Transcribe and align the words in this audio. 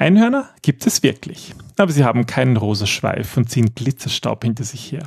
Einhörner 0.00 0.48
gibt 0.62 0.86
es 0.86 1.02
wirklich, 1.02 1.54
aber 1.76 1.92
sie 1.92 2.04
haben 2.04 2.24
keinen 2.24 2.56
rosa 2.56 2.86
Schweif 2.86 3.36
und 3.36 3.50
ziehen 3.50 3.74
Glitzerstaub 3.74 4.42
hinter 4.42 4.64
sich 4.64 4.90
her. 4.90 5.06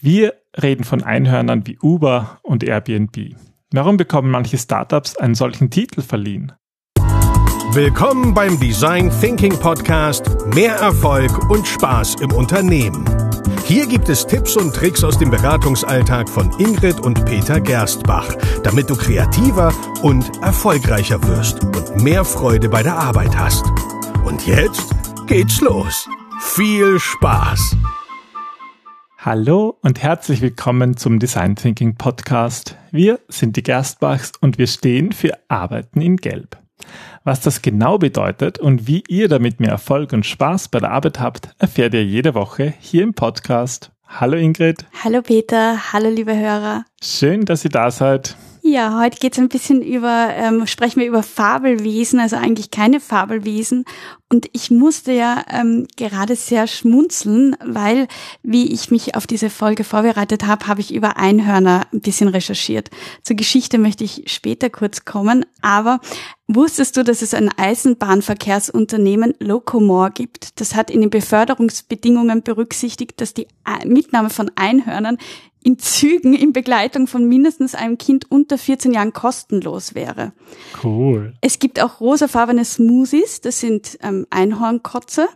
Wir 0.00 0.34
reden 0.60 0.82
von 0.82 1.04
Einhörnern 1.04 1.64
wie 1.64 1.78
Uber 1.80 2.40
und 2.42 2.64
Airbnb. 2.64 3.36
Warum 3.70 3.96
bekommen 3.96 4.32
manche 4.32 4.58
Startups 4.58 5.16
einen 5.16 5.36
solchen 5.36 5.70
Titel 5.70 6.02
verliehen? 6.02 6.50
Willkommen 7.70 8.34
beim 8.34 8.58
Design 8.58 9.12
Thinking 9.20 9.56
Podcast 9.60 10.28
Mehr 10.52 10.74
Erfolg 10.74 11.48
und 11.48 11.64
Spaß 11.64 12.16
im 12.16 12.32
Unternehmen. 12.32 13.04
Hier 13.64 13.86
gibt 13.86 14.08
es 14.08 14.26
Tipps 14.26 14.56
und 14.56 14.74
Tricks 14.74 15.04
aus 15.04 15.18
dem 15.18 15.30
Beratungsalltag 15.30 16.28
von 16.28 16.50
Ingrid 16.58 16.98
und 16.98 17.24
Peter 17.26 17.60
Gerstbach, 17.60 18.34
damit 18.64 18.90
du 18.90 18.96
kreativer 18.96 19.72
und 20.02 20.42
erfolgreicher 20.42 21.22
wirst 21.28 21.62
und 21.62 22.02
mehr 22.02 22.24
Freude 22.24 22.68
bei 22.68 22.82
der 22.82 22.96
Arbeit 22.96 23.38
hast. 23.38 23.64
Und 24.26 24.44
jetzt 24.44 24.92
geht's 25.28 25.60
los. 25.60 26.08
Viel 26.40 26.98
Spaß! 26.98 27.76
Hallo 29.18 29.78
und 29.82 30.02
herzlich 30.02 30.42
willkommen 30.42 30.96
zum 30.96 31.20
Design 31.20 31.54
Thinking 31.54 31.94
Podcast. 31.94 32.76
Wir 32.90 33.20
sind 33.28 33.54
die 33.54 33.62
Gerstbachs 33.62 34.32
und 34.40 34.58
wir 34.58 34.66
stehen 34.66 35.12
für 35.12 35.38
Arbeiten 35.46 36.00
in 36.00 36.16
Gelb. 36.16 36.58
Was 37.22 37.38
das 37.40 37.62
genau 37.62 37.98
bedeutet 37.98 38.58
und 38.58 38.88
wie 38.88 39.04
ihr 39.06 39.28
damit 39.28 39.60
mehr 39.60 39.70
Erfolg 39.70 40.12
und 40.12 40.26
Spaß 40.26 40.70
bei 40.70 40.80
der 40.80 40.90
Arbeit 40.90 41.20
habt, 41.20 41.50
erfährt 41.60 41.94
ihr 41.94 42.04
jede 42.04 42.34
Woche 42.34 42.74
hier 42.80 43.04
im 43.04 43.14
Podcast. 43.14 43.92
Hallo 44.08 44.36
Ingrid. 44.36 44.86
Hallo 45.04 45.22
Peter. 45.22 45.92
Hallo 45.92 46.10
liebe 46.10 46.36
Hörer. 46.36 46.84
Schön, 47.00 47.44
dass 47.44 47.62
ihr 47.62 47.70
da 47.70 47.92
seid. 47.92 48.36
Ja, 48.68 48.98
heute 48.98 49.20
geht 49.20 49.34
es 49.34 49.38
ein 49.38 49.48
bisschen 49.48 49.80
über, 49.80 50.30
ähm, 50.34 50.66
sprechen 50.66 50.98
wir 50.98 51.06
über 51.06 51.22
Fabelwesen, 51.22 52.18
also 52.18 52.34
eigentlich 52.34 52.72
keine 52.72 52.98
Fabelwesen. 52.98 53.84
Und 54.28 54.48
ich 54.54 54.72
musste 54.72 55.12
ja 55.12 55.44
ähm, 55.48 55.86
gerade 55.96 56.34
sehr 56.34 56.66
schmunzeln, 56.66 57.54
weil, 57.64 58.08
wie 58.42 58.72
ich 58.72 58.90
mich 58.90 59.14
auf 59.14 59.28
diese 59.28 59.50
Folge 59.50 59.84
vorbereitet 59.84 60.48
habe, 60.48 60.66
habe 60.66 60.80
ich 60.80 60.92
über 60.92 61.16
Einhörner 61.16 61.86
ein 61.92 62.00
bisschen 62.00 62.26
recherchiert. 62.26 62.90
Zur 63.22 63.36
Geschichte 63.36 63.78
möchte 63.78 64.02
ich 64.02 64.24
später 64.26 64.68
kurz 64.68 65.04
kommen, 65.04 65.46
aber 65.62 66.00
wusstest 66.48 66.96
du, 66.96 67.04
dass 67.04 67.22
es 67.22 67.34
ein 67.34 67.50
Eisenbahnverkehrsunternehmen 67.56 69.34
Locomore 69.38 70.10
gibt? 70.10 70.60
Das 70.60 70.74
hat 70.74 70.90
in 70.90 71.02
den 71.02 71.10
Beförderungsbedingungen 71.10 72.42
berücksichtigt, 72.42 73.20
dass 73.20 73.32
die 73.32 73.46
Mitnahme 73.84 74.30
von 74.30 74.50
Einhörnern 74.56 75.18
in 75.66 75.80
Zügen 75.80 76.32
in 76.32 76.52
Begleitung 76.52 77.08
von 77.08 77.28
mindestens 77.28 77.74
einem 77.74 77.98
Kind 77.98 78.30
unter 78.30 78.56
14 78.56 78.92
Jahren 78.92 79.12
kostenlos 79.12 79.96
wäre. 79.96 80.32
Cool. 80.84 81.34
Es 81.40 81.58
gibt 81.58 81.82
auch 81.82 81.98
rosafarbene 81.98 82.64
Smoothies, 82.64 83.40
das 83.40 83.58
sind 83.58 83.98
ähm, 84.00 84.28
Einhornkotze. 84.30 85.26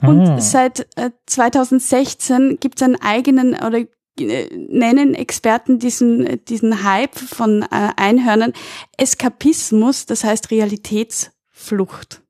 Und 0.00 0.20
ah. 0.20 0.40
seit 0.40 0.86
äh, 0.94 1.10
2016 1.26 2.58
gibt 2.60 2.80
es 2.80 2.84
einen 2.84 2.94
eigenen 2.94 3.54
oder 3.54 3.80
äh, 4.20 4.56
nennen 4.56 5.14
Experten 5.14 5.80
diesen, 5.80 6.44
diesen 6.44 6.84
Hype 6.84 7.18
von 7.18 7.62
äh, 7.62 7.66
Einhörnern 7.96 8.52
Eskapismus, 8.96 10.06
das 10.06 10.22
heißt 10.22 10.52
Realitätsflucht. 10.52 12.22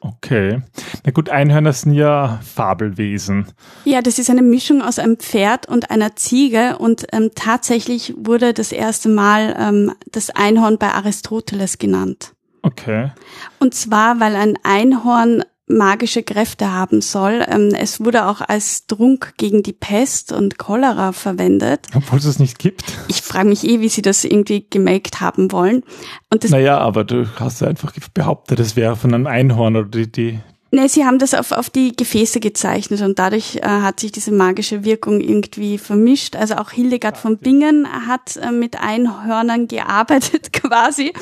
Okay. 0.00 0.62
Na 1.04 1.10
gut, 1.10 1.28
Einhörner 1.28 1.72
sind 1.72 1.92
ja 1.92 2.40
Fabelwesen. 2.42 3.46
Ja, 3.84 4.00
das 4.00 4.18
ist 4.18 4.30
eine 4.30 4.42
Mischung 4.42 4.80
aus 4.80 4.98
einem 4.98 5.16
Pferd 5.16 5.68
und 5.68 5.90
einer 5.90 6.14
Ziege 6.16 6.78
und 6.78 7.06
ähm, 7.12 7.30
tatsächlich 7.34 8.14
wurde 8.16 8.54
das 8.54 8.72
erste 8.72 9.08
Mal 9.08 9.56
ähm, 9.58 9.92
das 10.12 10.30
Einhorn 10.30 10.78
bei 10.78 10.92
Aristoteles 10.92 11.78
genannt. 11.78 12.34
Okay. 12.62 13.10
Und 13.58 13.74
zwar, 13.74 14.20
weil 14.20 14.36
ein 14.36 14.58
Einhorn 14.62 15.42
magische 15.68 16.22
Kräfte 16.22 16.72
haben 16.72 17.00
soll. 17.00 17.44
Ähm, 17.48 17.72
es 17.78 18.04
wurde 18.04 18.26
auch 18.26 18.40
als 18.40 18.86
Trunk 18.86 19.34
gegen 19.36 19.62
die 19.62 19.72
Pest 19.72 20.32
und 20.32 20.58
Cholera 20.58 21.12
verwendet. 21.12 21.86
Obwohl 21.94 22.18
es 22.18 22.24
es 22.24 22.38
nicht 22.38 22.58
gibt. 22.58 22.84
Ich 23.08 23.22
frage 23.22 23.48
mich 23.48 23.64
eh, 23.64 23.80
wie 23.80 23.88
sie 23.88 24.02
das 24.02 24.24
irgendwie 24.24 24.66
gemaked 24.68 25.20
haben 25.20 25.52
wollen. 25.52 25.82
Und 26.30 26.44
das 26.44 26.50
naja, 26.50 26.78
aber 26.78 27.04
du 27.04 27.28
hast 27.36 27.62
einfach 27.62 27.92
behauptet, 28.14 28.60
es 28.60 28.76
wäre 28.76 28.96
von 28.96 29.14
einem 29.14 29.26
Einhorn 29.26 29.76
oder 29.76 29.88
die, 29.88 30.10
die, 30.10 30.40
Ne, 30.70 30.86
sie 30.86 31.06
haben 31.06 31.18
das 31.18 31.32
auf, 31.32 31.52
auf 31.52 31.70
die 31.70 31.96
Gefäße 31.96 32.40
gezeichnet 32.40 33.00
und 33.00 33.18
dadurch 33.18 33.56
äh, 33.56 33.60
hat 33.62 34.00
sich 34.00 34.12
diese 34.12 34.32
magische 34.32 34.84
Wirkung 34.84 35.20
irgendwie 35.20 35.78
vermischt. 35.78 36.36
Also 36.36 36.56
auch 36.56 36.70
Hildegard 36.70 37.16
von 37.16 37.38
Bingen 37.38 37.88
hat 38.06 38.36
äh, 38.36 38.52
mit 38.52 38.78
Einhörnern 38.78 39.66
gearbeitet 39.66 40.52
quasi. 40.52 41.14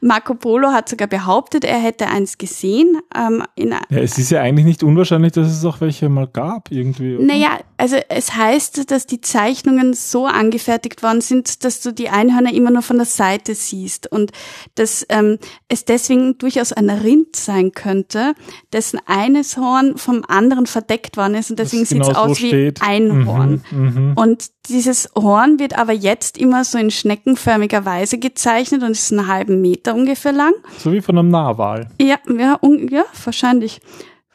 Marco 0.00 0.34
Polo 0.34 0.68
hat 0.68 0.88
sogar 0.88 1.06
behauptet, 1.06 1.64
er 1.64 1.78
hätte 1.78 2.06
eins 2.06 2.38
gesehen. 2.38 2.98
Ähm, 3.14 3.42
ja, 3.58 3.80
es 3.90 4.16
ist 4.16 4.30
ja 4.30 4.40
eigentlich 4.40 4.64
nicht 4.64 4.82
unwahrscheinlich, 4.82 5.32
dass 5.32 5.48
es 5.48 5.66
auch 5.66 5.82
welche 5.82 6.08
mal 6.08 6.26
gab 6.26 6.70
irgendwie. 6.70 7.16
Oder? 7.16 7.26
Naja, 7.26 7.58
also 7.84 7.98
es 8.08 8.34
heißt, 8.34 8.90
dass 8.90 9.04
die 9.04 9.20
Zeichnungen 9.20 9.92
so 9.92 10.24
angefertigt 10.24 11.02
worden 11.02 11.20
sind, 11.20 11.64
dass 11.64 11.82
du 11.82 11.92
die 11.92 12.08
Einhörner 12.08 12.54
immer 12.54 12.70
nur 12.70 12.80
von 12.80 12.96
der 12.96 13.04
Seite 13.04 13.54
siehst 13.54 14.10
und 14.10 14.32
dass 14.74 15.04
ähm, 15.10 15.38
es 15.68 15.84
deswegen 15.84 16.38
durchaus 16.38 16.72
ein 16.72 16.88
Rind 16.88 17.36
sein 17.36 17.72
könnte, 17.72 18.32
dessen 18.72 19.00
eines 19.04 19.58
Horn 19.58 19.98
vom 19.98 20.24
anderen 20.26 20.64
verdeckt 20.64 21.18
worden 21.18 21.34
ist 21.34 21.50
und 21.50 21.58
deswegen 21.58 21.84
sieht 21.84 22.00
es 22.00 22.08
genau 22.08 22.20
aus 22.20 22.38
so 22.38 22.44
wie 22.44 22.48
steht. 22.48 22.80
ein 22.80 23.26
Horn. 23.26 23.62
Mhm, 23.70 24.12
mh. 24.14 24.22
Und 24.22 24.50
dieses 24.70 25.10
Horn 25.14 25.58
wird 25.58 25.76
aber 25.76 25.92
jetzt 25.92 26.38
immer 26.38 26.64
so 26.64 26.78
in 26.78 26.90
schneckenförmiger 26.90 27.84
Weise 27.84 28.16
gezeichnet 28.16 28.82
und 28.82 28.92
ist 28.92 29.12
einen 29.12 29.26
halben 29.26 29.60
Meter 29.60 29.94
ungefähr 29.94 30.32
lang. 30.32 30.54
So 30.78 30.90
wie 30.90 31.02
von 31.02 31.18
einem 31.18 31.28
Narwal. 31.28 31.90
Ja, 32.00 32.16
ja, 32.34 32.58
ja 32.88 33.04
wahrscheinlich. 33.22 33.82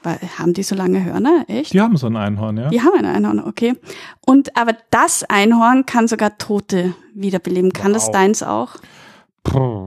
Weil, 0.01 0.17
haben 0.37 0.53
die 0.53 0.63
so 0.63 0.75
lange 0.75 1.03
Hörner? 1.03 1.43
Echt? 1.47 1.73
Die 1.73 1.81
haben 1.81 1.97
so 1.97 2.07
ein 2.07 2.15
Einhorn, 2.15 2.57
ja. 2.57 2.69
Die 2.69 2.81
haben 2.81 2.97
ein 2.97 3.05
Einhorn, 3.05 3.39
okay. 3.39 3.75
Und 4.25 4.55
aber 4.55 4.77
das 4.91 5.23
Einhorn 5.25 5.85
kann 5.85 6.07
sogar 6.07 6.37
Tote 6.37 6.93
wiederbeleben. 7.13 7.73
Kann 7.73 7.91
wow. 7.91 7.95
das 7.95 8.11
deins 8.11 8.43
auch? 8.43 8.77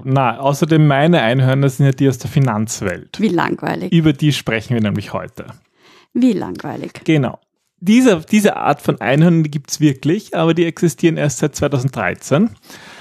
Na, 0.05 0.39
außerdem 0.39 0.87
meine 0.87 1.23
Einhörner 1.23 1.69
sind 1.69 1.87
ja 1.87 1.93
die 1.93 2.09
aus 2.09 2.19
der 2.19 2.31
Finanzwelt. 2.31 3.21
Wie 3.21 3.29
langweilig. 3.29 3.93
Über 3.93 4.13
die 4.13 4.33
sprechen 4.33 4.75
wir 4.75 4.83
nämlich 4.83 5.13
heute. 5.13 5.47
Wie 6.13 6.33
langweilig. 6.33 6.93
Genau. 7.05 7.39
Diese, 7.79 8.21
diese 8.21 8.57
Art 8.57 8.81
von 8.81 9.01
Einhörnern 9.01 9.45
gibt 9.45 9.71
es 9.71 9.81
wirklich, 9.81 10.37
aber 10.37 10.55
die 10.55 10.67
existieren 10.67 11.17
erst 11.17 11.39
seit 11.39 11.57
2013. 11.57 12.51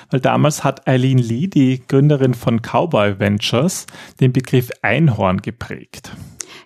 Weil 0.10 0.20
damals 0.20 0.64
hat 0.64 0.88
Eileen 0.88 1.20
Lee, 1.20 1.48
die 1.48 1.82
Gründerin 1.88 2.34
von 2.34 2.62
Cowboy 2.62 3.20
Ventures, 3.20 3.86
den 4.20 4.34
Begriff 4.34 4.70
Einhorn 4.82 5.42
geprägt. 5.42 6.12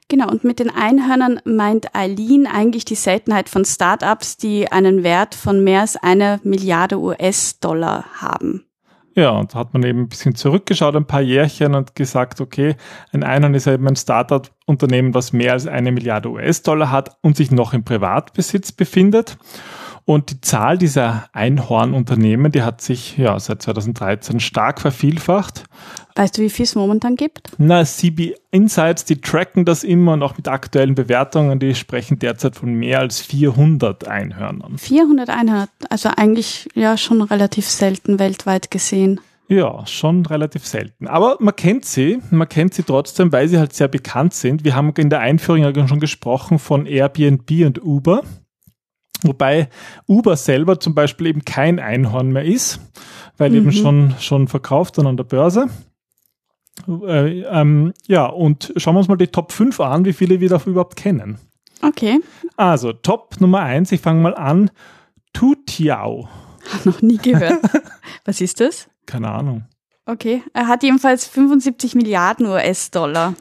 Genau, 0.08 0.30
und 0.30 0.44
mit 0.44 0.60
den 0.60 0.70
Einhörnern 0.70 1.40
meint 1.46 1.96
Eileen 1.96 2.46
eigentlich 2.46 2.86
die 2.86 2.96
Seltenheit 2.96 3.50
von 3.50 3.66
Startups, 3.66 4.38
die 4.38 4.72
einen 4.72 5.02
Wert 5.04 5.34
von 5.34 5.64
mehr 5.64 5.82
als 5.82 5.98
einer 5.98 6.40
Milliarde 6.44 7.00
US-Dollar 7.00 8.06
haben. 8.14 8.66
Ja, 9.16 9.32
und 9.32 9.56
da 9.56 9.60
hat 9.60 9.74
man 9.74 9.82
eben 9.84 10.02
ein 10.02 10.10
bisschen 10.10 10.36
zurückgeschaut, 10.36 10.96
ein 10.96 11.08
paar 11.08 11.22
Jährchen 11.22 11.74
und 11.74 11.96
gesagt, 11.96 12.42
okay, 12.42 12.76
ein 13.14 13.24
Einhorn 13.24 13.54
ist 13.54 13.66
eben 13.66 13.88
ein 13.88 13.96
Startup-Unternehmen, 13.96 15.14
was 15.14 15.32
mehr 15.32 15.54
als 15.54 15.68
eine 15.68 15.94
Milliarde 15.94 16.30
US-Dollar 16.30 16.92
hat 16.92 17.18
und 17.22 17.38
sich 17.38 17.50
noch 17.50 17.74
im 17.74 17.86
Privatbesitz 17.86 18.74
befindet. 18.74 19.38
Und 20.08 20.30
die 20.30 20.42
Zahl 20.42 20.78
dieser 20.78 21.30
Einhornunternehmen, 21.34 22.52
die 22.52 22.62
hat 22.62 22.80
sich 22.80 23.18
ja 23.18 23.40
seit 23.40 23.64
2013 23.64 24.40
stark 24.40 24.80
vervielfacht. 24.80 25.64
Weißt 26.16 26.38
du, 26.38 26.44
wie 26.44 26.52
viel 26.52 26.64
es 26.64 26.76
momentan 26.76 27.16
gibt? 27.16 27.52
Na, 27.58 27.84
CB 27.84 28.36
Insights, 28.52 29.06
die 29.06 29.20
tracken 29.20 29.66
das 29.66 29.84
immer 29.84 30.14
und 30.14 30.22
auch 30.22 30.38
mit 30.38 30.48
aktuellen 30.48 30.94
Bewertungen, 30.94 31.60
die 31.60 31.74
sprechen 31.74 32.20
derzeit 32.20 32.56
von 32.56 32.74
mehr 32.76 33.00
als 33.00 33.20
400 33.22 34.08
Einhörnern. 34.08 34.78
400 34.78 35.30
Einhörner, 35.30 35.70
also 35.90 36.10
eigentlich 36.16 36.70
ja 36.76 36.98
schon 36.98 37.24
relativ 37.24 37.66
selten 37.68 38.20
weltweit 38.20 38.70
gesehen. 38.70 39.20
Ja, 39.48 39.86
schon 39.88 40.26
relativ 40.26 40.66
selten. 40.66 41.08
Aber 41.08 41.38
man 41.40 41.56
kennt 41.56 41.86
sie, 41.86 42.20
man 42.30 42.48
kennt 42.48 42.76
sie 42.76 42.84
trotzdem, 42.84 43.32
weil 43.32 43.48
sie 43.48 43.58
halt 43.58 43.74
sehr 43.74 43.88
bekannt 43.88 44.34
sind. 44.36 44.64
Wir 44.64 44.76
haben 44.76 44.94
in 44.98 45.10
der 45.10 45.20
Einführung 45.20 45.62
ja 45.62 45.88
schon 45.88 46.00
gesprochen 46.00 46.60
von 46.60 46.86
Airbnb 46.86 47.50
und 47.66 47.84
Uber. 47.84 48.24
Wobei 49.28 49.70
Uber 50.08 50.36
selber 50.36 50.80
zum 50.80 50.96
Beispiel 50.96 51.28
eben 51.28 51.46
kein 51.46 51.80
Einhorn 51.80 52.32
mehr 52.32 52.46
ist, 52.46 52.80
weil 53.38 53.52
mhm. 53.52 53.56
eben 53.58 53.72
schon, 53.72 54.16
schon 54.20 54.48
verkauft 54.48 55.00
und 55.00 55.08
an 55.08 55.18
der 55.18 55.24
Börse. 55.24 55.68
Äh, 56.88 57.42
ähm, 57.42 57.94
ja, 58.08 58.26
und 58.26 58.74
schauen 58.78 58.96
wir 58.96 59.00
uns 59.00 59.08
mal 59.08 59.18
die 59.18 59.28
Top 59.28 59.52
5 59.52 59.80
an, 59.80 60.06
wie 60.06 60.14
viele 60.14 60.40
wir 60.40 60.50
davon 60.50 60.74
überhaupt 60.74 60.96
kennen. 60.96 61.38
Okay. 61.82 62.20
Also, 62.58 62.94
Top 62.94 63.36
Nummer 63.40 63.62
1, 63.62 63.92
ich 63.92 64.02
fange 64.02 64.22
mal 64.22 64.36
an. 64.36 64.72
Tutiao. 65.34 66.30
Hab 66.74 66.86
noch 66.86 67.02
nie 67.02 67.18
gehört. 67.18 67.60
Was 68.26 68.42
ist 68.42 68.60
das? 68.60 68.88
Keine 69.06 69.30
Ahnung. 69.30 69.66
Okay, 70.06 70.44
er 70.54 70.68
hat 70.68 70.84
jedenfalls 70.84 71.26
75 71.26 71.96
Milliarden 71.96 72.46
US-Dollar. 72.46 73.34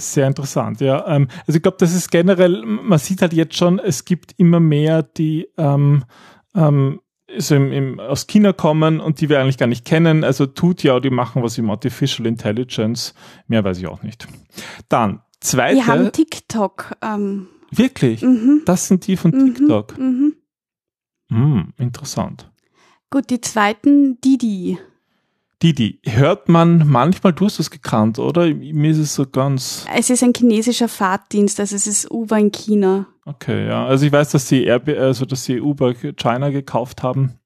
Sehr 0.00 0.26
interessant, 0.28 0.80
ja. 0.80 1.06
Ähm, 1.08 1.26
also 1.46 1.56
ich 1.56 1.62
glaube, 1.62 1.76
das 1.80 1.94
ist 1.94 2.10
generell, 2.10 2.64
man 2.64 2.98
sieht 2.98 3.20
halt 3.20 3.32
jetzt 3.32 3.56
schon, 3.56 3.78
es 3.80 4.04
gibt 4.04 4.32
immer 4.36 4.60
mehr, 4.60 5.02
die 5.02 5.48
ähm, 5.56 6.04
ähm, 6.54 7.00
so 7.36 7.56
im, 7.56 7.72
im, 7.72 8.00
aus 8.00 8.26
China 8.26 8.52
kommen 8.52 9.00
und 9.00 9.20
die 9.20 9.28
wir 9.28 9.40
eigentlich 9.40 9.58
gar 9.58 9.66
nicht 9.66 9.84
kennen. 9.84 10.22
Also 10.24 10.46
tut 10.46 10.82
ja, 10.82 10.98
die 11.00 11.10
machen 11.10 11.42
was 11.42 11.58
im 11.58 11.68
Artificial 11.68 12.26
Intelligence. 12.26 13.12
Mehr 13.48 13.64
weiß 13.64 13.78
ich 13.78 13.86
auch 13.88 14.02
nicht. 14.02 14.26
Dann 14.88 15.20
zweite. 15.40 15.74
Die 15.76 15.84
haben 15.84 16.12
TikTok. 16.12 16.92
Ähm, 17.02 17.48
wirklich? 17.70 18.22
mhm, 18.22 18.62
Das 18.64 18.86
sind 18.88 19.06
die 19.06 19.16
von 19.16 19.32
Mhm. 19.32 19.54
TikTok. 19.54 19.98
mhm. 19.98 20.34
Hm, 21.30 21.74
interessant. 21.76 22.50
Gut, 23.10 23.28
die 23.30 23.40
zweiten 23.40 24.18
Didi. 24.22 24.78
Didi, 25.62 25.98
hört 26.04 26.48
man 26.48 26.86
manchmal, 26.86 27.32
du 27.32 27.46
hast 27.46 27.58
das 27.58 27.70
gekannt, 27.70 28.20
oder? 28.20 28.46
Mir 28.54 28.92
ist 28.92 28.98
es 28.98 29.14
so 29.14 29.26
ganz, 29.26 29.84
Es 29.92 30.08
ist 30.08 30.22
ein 30.22 30.32
chinesischer 30.32 30.86
Fahrtdienst, 30.86 31.58
also 31.58 31.74
es 31.74 31.86
ist 31.88 32.10
Uber 32.12 32.38
in 32.38 32.52
China. 32.52 33.06
okay, 33.24 33.66
ja. 33.66 33.84
Also 33.86 34.06
ich 34.06 34.12
weiß, 34.12 34.30
dass 34.30 34.46
sie 34.48 34.64
Airb 34.64 34.88
also 34.88 35.24
dass 35.24 35.44
sie 35.44 35.60
Uber 35.60 35.94
China 35.94 36.50
gekauft 36.50 37.02
haben. 37.02 37.40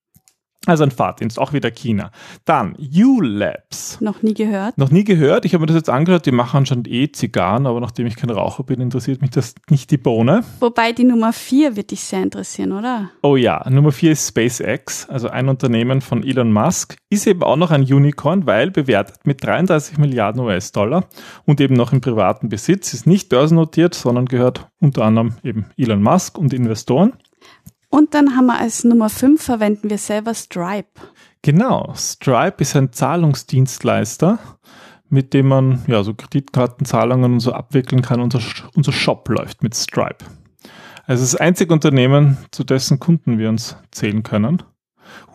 Also 0.67 0.85
ein 0.85 0.93
Fahrtdienst, 0.93 1.41
auch 1.41 1.53
wieder 1.53 1.73
China. 1.73 2.13
Dann 2.45 2.77
U-Labs. 2.79 4.01
Noch 4.01 4.23
nie 4.23 4.33
gehört. 4.33 4.79
Noch 4.79 4.91
nie 4.91 5.03
gehört. 5.03 5.45
Ich 5.45 5.55
habe 5.55 5.63
mir 5.63 5.67
das 5.67 5.77
jetzt 5.77 5.91
angehört. 5.91 6.25
Die 6.25 6.31
machen 6.31 6.59
anscheinend 6.59 6.87
eh 6.87 7.11
Zigarren, 7.11 7.67
aber 7.67 7.81
nachdem 7.81 8.07
ich 8.07 8.15
kein 8.15 8.31
Raucher 8.31 8.63
bin, 8.63 8.81
interessiert 8.81 9.23
mich 9.23 9.31
das 9.31 9.57
nicht 9.71 9.91
die 9.91 9.97
Bohne. 9.97 10.45
Wobei 10.61 10.93
die 10.93 11.03
Nummer 11.03 11.33
vier 11.33 11.75
wird 11.75 11.91
dich 11.91 12.03
sehr 12.03 12.23
interessieren, 12.23 12.71
oder? 12.71 13.11
Oh 13.23 13.35
ja, 13.35 13.69
Nummer 13.69 13.91
vier 13.91 14.13
ist 14.13 14.29
SpaceX, 14.29 15.09
also 15.09 15.29
ein 15.29 15.49
Unternehmen 15.49 16.01
von 16.01 16.23
Elon 16.23 16.53
Musk. 16.53 16.97
Ist 17.11 17.27
eben 17.27 17.43
auch 17.43 17.57
noch 17.57 17.73
ein 17.73 17.83
Unicorn, 17.83 18.47
weil 18.47 18.71
bewertet 18.71 19.27
mit 19.27 19.45
33 19.45 19.99
Milliarden 19.99 20.43
US-Dollar 20.43 21.07
und 21.45 21.61
eben 21.61 21.75
noch 21.75 21.93
im 21.93 22.01
privaten 22.01 22.49
Besitz. 22.49 22.95
Ist 22.95 23.09
nicht 23.09 23.29
börsennotiert, 23.29 23.95
sondern 23.95 24.27
gehört 24.27 24.69
unter 24.81 25.03
anderem 25.03 25.35
eben 25.43 25.67
Elon 25.77 26.03
Musk 26.03 26.39
und 26.39 26.55
Investoren. 26.55 27.15
Und 27.93 28.15
dann 28.15 28.35
haben 28.35 28.47
wir 28.47 28.59
als 28.59 28.85
Nummer 28.85 29.11
fünf 29.11 29.43
verwenden 29.43 29.91
wir 29.91 29.99
selber 29.99 30.33
Stripe. 30.33 30.89
Genau, 31.43 31.93
Stripe 31.95 32.63
ist 32.63 32.75
ein 32.75 32.91
Zahlungsdienstleister, 32.91 34.39
mit 35.11 35.35
dem 35.35 35.49
man 35.49 35.83
ja 35.87 36.03
so 36.03 36.15
Kreditkartenzahlungen 36.15 37.35
und 37.35 37.41
so 37.41 37.53
abwickeln 37.53 38.01
kann. 38.01 38.23
Unser, 38.23 38.41
unser 38.75 38.93
Shop 38.93 39.29
läuft 39.29 39.63
mit 39.63 39.75
Stripe. 39.75 40.25
Also 41.05 41.23
das 41.23 41.37
einzige 41.37 41.75
Unternehmen, 41.75 42.39
zu 42.51 42.65
dessen 42.65 42.99
Kunden 42.99 43.37
wir 43.37 43.51
uns 43.51 43.77
zählen 43.91 44.23
können. 44.23 44.63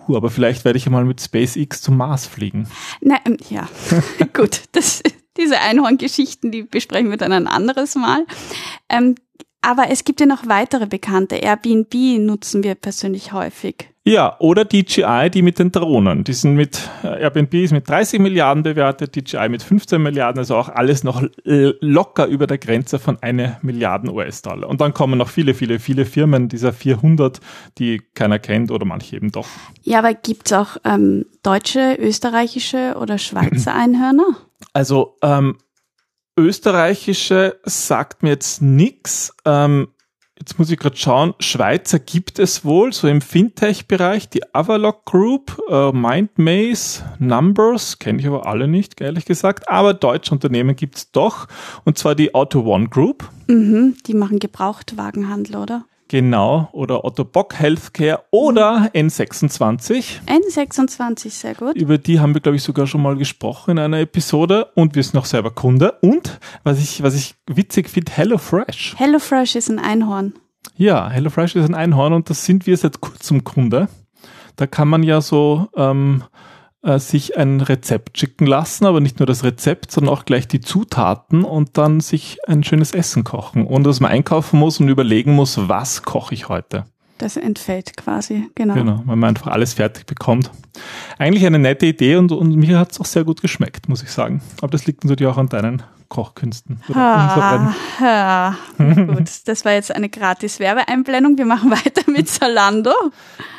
Uh, 0.08 0.18
aber 0.18 0.32
vielleicht 0.32 0.66
werde 0.66 0.78
ich 0.78 0.88
einmal 0.88 1.06
mit 1.06 1.22
SpaceX 1.22 1.84
zum 1.84 1.96
Mars 1.98 2.26
fliegen. 2.26 2.68
Na, 3.02 3.18
ähm, 3.24 3.38
ja, 3.52 3.70
gut, 4.34 4.64
das, 4.72 5.04
diese 5.38 5.60
Einhorngeschichten, 5.60 6.52
die 6.52 6.64
besprechen 6.64 7.12
wir 7.12 7.18
dann 7.18 7.34
ein 7.34 7.46
anderes 7.46 7.94
Mal. 7.94 8.26
Ähm, 8.90 9.14
aber 9.62 9.90
es 9.90 10.04
gibt 10.04 10.20
ja 10.20 10.26
noch 10.26 10.48
weitere 10.48 10.86
bekannte. 10.86 11.36
Airbnb 11.36 11.94
nutzen 12.20 12.64
wir 12.64 12.76
persönlich 12.76 13.34
häufig. 13.34 13.90
Ja, 14.08 14.38
oder 14.40 14.64
DJI, 14.64 15.30
die 15.30 15.42
mit 15.42 15.60
den 15.60 15.74
Drohnen. 15.74 16.24
Die 16.24 16.32
sind 16.32 16.56
mit, 16.56 16.80
äh, 17.04 17.24
Airbnb 17.24 17.54
ist 17.56 17.74
mit 17.74 17.90
30 17.90 18.22
Milliarden 18.22 18.64
bewertet, 18.64 19.18
DJI 19.18 19.50
mit 19.50 19.62
15 19.62 20.02
Milliarden, 20.02 20.40
also 20.40 20.56
auch 20.56 20.70
alles 20.70 21.04
noch 21.04 21.22
äh, 21.44 21.74
locker 21.82 22.26
über 22.28 22.48
der 22.48 22.58
Grenze 22.58 23.00
von 23.00 23.18
eine 23.22 23.58
Milliarden 23.64 24.10
US-Dollar. 24.10 24.70
Und 24.70 24.80
dann 24.80 24.94
kommen 24.94 25.18
noch 25.18 25.28
viele, 25.28 25.54
viele, 25.54 25.80
viele 25.80 26.06
Firmen, 26.06 26.48
dieser 26.48 26.72
400, 26.72 27.42
die 27.80 28.02
keiner 28.14 28.40
kennt 28.40 28.72
oder 28.72 28.86
manche 28.86 29.18
eben 29.18 29.34
doch. 29.34 29.48
Ja, 29.84 30.00
aber 30.00 30.14
gibt's 30.14 30.54
auch 30.54 30.78
ähm, 30.86 31.26
deutsche, 31.44 31.98
österreichische 32.00 32.96
oder 33.02 33.18
Schweizer 33.18 33.76
Einhörner? 33.76 34.38
Also 34.72 35.18
ähm, 35.22 35.58
österreichische 36.38 37.60
sagt 37.64 38.24
mir 38.24 38.30
jetzt 38.30 38.62
nix. 38.62 39.34
Ähm, 39.46 39.90
jetzt 40.40 40.60
muss 40.60 40.70
ich 40.70 40.78
gerade 40.78 40.96
schauen. 40.96 41.34
Schweizer 41.40 42.00
gibt 42.00 42.40
es 42.40 42.64
wohl, 42.64 42.94
so 42.94 43.08
im 43.08 43.22
Fintech-Bereich, 43.22 44.30
die 44.30 44.54
Avalock 44.54 45.06
Group, 45.06 45.60
äh, 45.70 45.92
Mindmaze, 45.92 47.04
Numbers, 47.20 48.00
kenne 48.00 48.20
ich 48.20 48.28
aber 48.28 48.46
alle 48.46 48.68
nicht, 48.68 49.02
ehrlich 49.02 49.26
gesagt. 49.26 49.68
Aber 49.68 49.94
deutsche 49.94 50.32
Unternehmen 50.32 50.76
gibt's 50.76 51.12
doch, 51.12 51.48
und 51.86 51.98
zwar 51.98 52.16
die 52.16 52.36
Auto 52.36 52.62
One 52.62 52.88
Group. 52.88 53.30
Mhm, 53.48 53.98
die 54.06 54.14
machen 54.14 54.40
Gebrauchtwagenhandel, 54.40 55.56
oder? 55.58 55.86
Genau, 56.10 56.70
oder 56.72 57.04
Otto 57.04 57.26
Bock 57.26 57.60
Healthcare 57.60 58.24
oder 58.32 58.90
N26. 58.94 60.22
N26, 60.26 61.30
sehr 61.32 61.54
gut. 61.54 61.76
Über 61.76 61.98
die 61.98 62.20
haben 62.20 62.34
wir, 62.34 62.40
glaube 62.40 62.56
ich, 62.56 62.64
sogar 62.64 62.88
schon 62.88 63.02
mal 63.02 63.18
gesprochen 63.18 63.72
in 63.72 63.80
einer 63.80 64.00
Episode 64.00 64.68
und 64.76 64.96
wir 64.96 65.04
sind 65.04 65.20
auch 65.20 65.26
selber 65.26 65.52
Kunde. 65.52 65.98
Und 66.02 66.40
was 66.64 66.80
ich, 66.80 67.04
was 67.04 67.16
ich 67.16 67.36
witzig 67.46 67.90
finde, 67.90 68.12
HelloFresh. 68.14 68.96
HelloFresh 68.98 69.56
ist 69.56 69.70
ein 69.70 69.80
Einhorn. 69.80 70.34
Ja, 70.78 71.10
HelloFresh 71.10 71.56
ist 71.56 71.68
ein 71.68 71.76
Einhorn 71.76 72.14
und 72.14 72.30
das 72.30 72.46
sind 72.46 72.68
wir 72.68 72.78
seit 72.78 73.02
kurzem 73.02 73.44
Kunde. 73.44 73.90
Da 74.56 74.66
kann 74.66 74.88
man 74.88 75.04
ja 75.04 75.20
so 75.22 75.68
ähm, 75.76 76.24
äh, 76.88 77.00
sich 77.00 77.38
ein 77.38 77.60
Rezept 77.60 78.18
schicken 78.18 78.46
lassen, 78.46 78.86
aber 78.86 79.02
nicht 79.02 79.20
nur 79.20 79.28
das 79.28 79.44
Rezept, 79.44 79.92
sondern 79.92 80.14
auch 80.14 80.24
gleich 80.24 80.48
die 80.48 80.62
Zutaten 80.62 81.44
und 81.44 81.78
dann 81.78 82.00
sich 82.00 82.40
ein 82.48 82.64
schönes 82.64 82.92
Essen 82.92 83.26
kochen, 83.26 83.68
ohne 83.68 83.84
dass 83.84 84.00
man 84.00 84.12
einkaufen 84.12 84.58
muss 84.58 84.80
und 84.80 84.88
überlegen 84.88 85.34
muss, 85.34 85.68
was 85.68 86.04
koche 86.04 86.34
ich 86.34 86.48
heute. 86.48 86.86
Das 87.18 87.36
entfällt 87.36 87.98
quasi, 87.98 88.50
genau. 88.54 88.76
Genau, 88.76 89.02
weil 89.06 89.16
man 89.16 89.30
einfach 89.30 89.48
alles 89.48 89.74
fertig 89.74 90.06
bekommt. 90.06 90.52
Eigentlich 91.18 91.46
eine 91.46 91.58
nette 91.58 91.88
Idee 91.88 92.18
und, 92.18 92.32
und 92.32 92.56
mir 92.56 92.78
hat 92.78 92.92
es 92.92 93.00
auch 93.00 93.06
sehr 93.06 93.24
gut 93.24 93.42
geschmeckt, 93.42 93.90
muss 93.90 94.04
ich 94.04 94.12
sagen. 94.12 94.42
Aber 94.62 94.70
das 94.70 94.86
liegt 94.86 95.04
natürlich 95.04 95.32
auch 95.32 95.38
an 95.38 95.50
deinen 95.50 95.82
Kochkünsten. 96.10 96.80
Unseren. 96.88 97.04
Ah, 97.04 97.74
ja. 98.00 98.58
Gut, 98.78 99.30
das 99.46 99.66
war 99.66 99.74
jetzt 99.74 99.94
eine 99.94 100.10
gratis 100.10 100.60
Werbeeinblendung. 100.60 101.38
Wir 101.38 101.46
machen 101.46 101.72
weiter 101.72 102.10
mit 102.10 102.30
Zalando. 102.30 102.92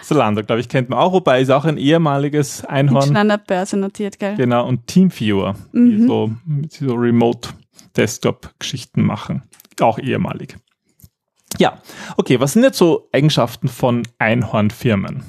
Zalando, 0.03 0.43
glaube 0.43 0.61
ich, 0.61 0.69
kennt 0.69 0.89
man 0.89 0.99
auch, 0.99 1.13
wobei 1.13 1.41
ist 1.41 1.51
auch 1.51 1.65
ein 1.65 1.79
ehemaliges 1.79 2.65
Einhorn. 2.65 3.09
schon 3.09 3.17
an 3.17 3.29
der 3.29 3.39
Börse 3.39 3.77
notiert, 3.77 4.19
gell? 4.19 4.37
Genau, 4.37 4.67
und 4.67 4.87
Teamviewer, 4.87 5.55
die 5.73 6.07
so, 6.07 6.33
die 6.47 6.87
so 6.87 6.95
Remote-Desktop-Geschichten 6.95 9.03
machen. 9.03 9.43
Auch 9.81 9.99
ehemalig. 9.99 10.57
Ja, 11.59 11.79
okay, 12.17 12.41
was 12.41 12.53
sind 12.53 12.63
jetzt 12.63 12.79
so 12.79 13.09
Eigenschaften 13.13 13.69
von 13.69 14.05
Einhornfirmen? 14.19 15.23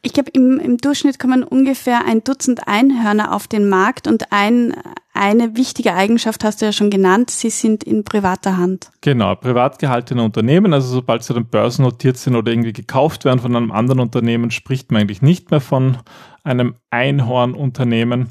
Ich 0.00 0.12
glaube, 0.12 0.30
im, 0.30 0.58
im 0.58 0.78
Durchschnitt 0.78 1.18
kommen 1.18 1.42
ungefähr 1.42 2.06
ein 2.06 2.22
Dutzend 2.22 2.66
Einhörner 2.66 3.34
auf 3.34 3.48
den 3.48 3.68
Markt 3.68 4.06
und 4.06 4.32
ein, 4.32 4.74
eine 5.12 5.56
wichtige 5.56 5.94
Eigenschaft 5.94 6.44
hast 6.44 6.62
du 6.62 6.66
ja 6.66 6.72
schon 6.72 6.88
genannt, 6.88 7.30
sie 7.30 7.50
sind 7.50 7.84
in 7.84 8.04
privater 8.04 8.56
Hand. 8.56 8.90
Genau, 9.00 9.34
privat 9.34 9.78
gehaltene 9.78 10.22
Unternehmen, 10.22 10.72
also 10.72 10.88
sobald 10.88 11.24
sie 11.24 11.34
dann 11.34 11.46
börsennotiert 11.46 12.16
sind 12.16 12.36
oder 12.36 12.52
irgendwie 12.52 12.72
gekauft 12.72 13.24
werden 13.24 13.40
von 13.40 13.54
einem 13.56 13.72
anderen 13.72 14.00
Unternehmen, 14.00 14.50
spricht 14.50 14.92
man 14.92 15.02
eigentlich 15.02 15.20
nicht 15.20 15.50
mehr 15.50 15.60
von 15.60 15.98
einem 16.44 16.76
Einhornunternehmen. 16.90 18.28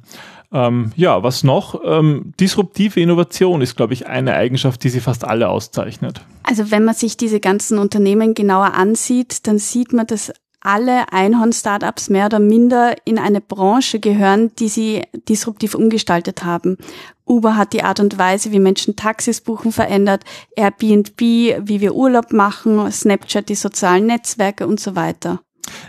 Ähm, 0.51 0.91
ja, 0.95 1.23
was 1.23 1.43
noch? 1.43 1.81
Ähm, 1.83 2.33
disruptive 2.39 2.99
Innovation 2.99 3.61
ist, 3.61 3.75
glaube 3.75 3.93
ich, 3.93 4.07
eine 4.07 4.33
Eigenschaft, 4.35 4.83
die 4.83 4.89
sie 4.89 5.01
fast 5.01 5.25
alle 5.25 5.49
auszeichnet. 5.49 6.21
Also 6.43 6.71
wenn 6.71 6.85
man 6.85 6.95
sich 6.95 7.17
diese 7.17 7.39
ganzen 7.39 7.77
Unternehmen 7.77 8.33
genauer 8.33 8.73
ansieht, 8.73 9.47
dann 9.47 9.57
sieht 9.57 9.91
man, 9.91 10.07
dass 10.07 10.31
alle 10.61 11.11
Einhorn-Startups 11.13 12.09
mehr 12.09 12.25
oder 12.25 12.39
minder 12.39 12.95
in 13.05 13.19
eine 13.19 13.41
Branche 13.41 13.99
gehören, 13.99 14.51
die 14.55 14.69
sie 14.69 15.03
disruptiv 15.29 15.75
umgestaltet 15.75 16.43
haben. 16.43 16.77
Uber 17.25 17.55
hat 17.55 17.73
die 17.73 17.83
Art 17.83 17.99
und 17.99 18.17
Weise, 18.17 18.51
wie 18.51 18.59
Menschen 18.59 18.95
Taxis 18.95 19.41
buchen, 19.41 19.71
verändert, 19.71 20.23
Airbnb, 20.55 21.19
wie 21.19 21.81
wir 21.81 21.93
Urlaub 21.93 22.31
machen, 22.33 22.91
Snapchat, 22.91 23.49
die 23.49 23.55
sozialen 23.55 24.07
Netzwerke 24.07 24.67
und 24.67 24.79
so 24.79 24.95
weiter. 24.95 25.41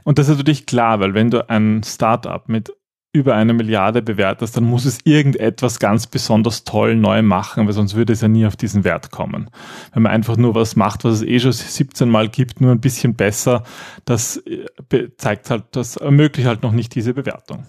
Und 0.04 0.18
das 0.18 0.28
ist 0.28 0.36
natürlich 0.36 0.66
klar, 0.66 1.00
weil 1.00 1.14
wenn 1.14 1.30
du 1.30 1.48
ein 1.48 1.82
Startup 1.84 2.48
mit 2.48 2.72
über 3.12 3.34
eine 3.34 3.54
Milliarde 3.54 4.02
bewertest, 4.02 4.56
dann 4.56 4.64
muss 4.64 4.84
es 4.84 4.98
irgendetwas 5.04 5.78
ganz 5.78 6.06
besonders 6.06 6.64
toll 6.64 6.94
neu 6.94 7.22
machen, 7.22 7.66
weil 7.66 7.72
sonst 7.72 7.94
würde 7.94 8.12
es 8.12 8.20
ja 8.20 8.28
nie 8.28 8.46
auf 8.46 8.56
diesen 8.56 8.84
Wert 8.84 9.10
kommen. 9.10 9.50
Wenn 9.94 10.02
man 10.02 10.12
einfach 10.12 10.36
nur 10.36 10.54
was 10.54 10.76
macht, 10.76 11.04
was 11.04 11.14
es 11.14 11.22
eh 11.22 11.40
schon 11.40 11.52
17 11.52 12.08
Mal 12.08 12.28
gibt, 12.28 12.60
nur 12.60 12.72
ein 12.72 12.80
bisschen 12.80 13.14
besser, 13.14 13.62
das 14.04 14.36
äh, 14.46 15.08
zeigt 15.16 15.48
halt, 15.48 15.64
das 15.72 15.96
ermöglicht 15.96 16.46
halt 16.46 16.62
noch 16.62 16.72
nicht 16.72 16.94
diese 16.94 17.14
Bewertung. 17.14 17.66